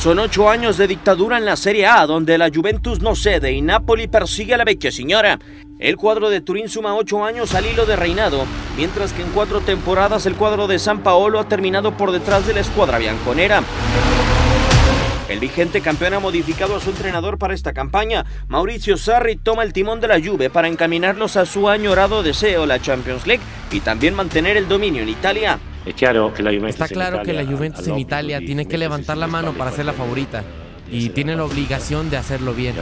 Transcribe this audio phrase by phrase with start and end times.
[0.00, 3.60] Son ocho años de dictadura en la Serie A, donde la Juventus no cede y
[3.60, 5.38] Napoli persigue a la vecchia señora.
[5.78, 8.46] El cuadro de Turín suma ocho años al hilo de reinado,
[8.78, 12.54] mientras que en cuatro temporadas el cuadro de San Paolo ha terminado por detrás de
[12.54, 13.62] la escuadra bianconera.
[15.28, 18.24] El vigente campeón ha modificado a su entrenador para esta campaña.
[18.48, 22.80] Mauricio Sarri toma el timón de la Juve para encaminarlos a su añorado deseo, la
[22.80, 25.58] Champions League, y también mantener el dominio en Italia.
[25.86, 29.92] Está claro que la Juventus en Italia tiene que levantar la mano para ser la
[29.92, 30.44] favorita
[30.90, 32.76] y tiene la obligación de hacerlo bien.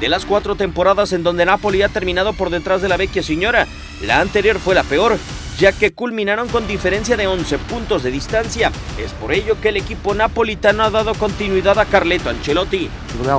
[0.00, 3.66] De las cuatro temporadas en donde Napoli ha terminado por detrás de la vecchia señora,
[4.06, 5.18] la anterior fue la peor,
[5.58, 8.70] ya que culminaron con diferencia de 11 puntos de distancia.
[8.96, 12.88] Es por ello que el equipo napolitano ha dado continuidad a Carleto Ancelotti.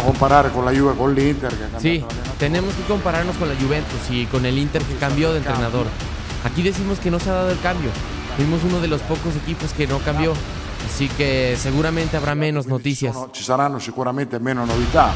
[0.03, 1.51] comparar con la Juve con el Inter.
[1.77, 2.03] sí,
[2.37, 5.85] tenemos que compararnos con la Juventus y con el Inter que cambió de entrenador.
[6.43, 7.89] Aquí decimos que no se ha dado el cambio.
[8.35, 10.33] Fuimos uno de los pocos equipos que no cambió.
[10.85, 13.15] Así que seguramente habrá menos noticias.
[13.33, 15.11] Ci saranno sicuramente menos novità.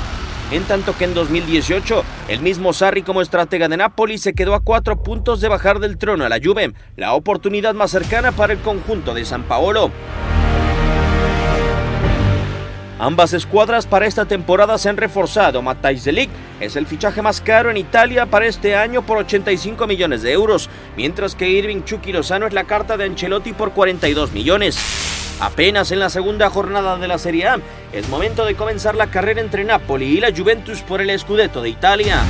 [0.52, 4.59] En tanto que en 2018, el mismo Sarri como estratega de Napoli se quedó a
[4.59, 8.59] cuatro puntos de bajar del trono a la Juve, la oportunidad más cercana para el
[8.59, 9.89] conjunto de San Paolo.
[13.03, 15.61] Ambas escuadras para esta temporada se han reforzado.
[15.61, 16.29] Matthijs Delic
[16.61, 20.69] es el fichaje más caro en Italia para este año por 85 millones de euros,
[20.95, 24.77] mientras que Irving Chucky Lozano es la carta de Ancelotti por 42 millones.
[25.41, 27.59] Apenas en la segunda jornada de la Serie A,
[27.91, 31.71] es momento de comenzar la carrera entre Napoli y la Juventus por el Scudetto de
[31.71, 32.21] Italia.